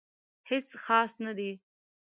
هیڅ 0.49 0.67
خاص 0.85 1.11
نه 1.25 1.31
دي 1.37 1.51